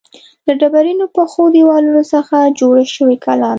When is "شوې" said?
2.95-3.17